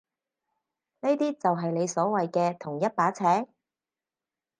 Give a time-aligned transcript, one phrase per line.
[1.01, 3.23] 呢啲就係你所謂嘅同一把尺？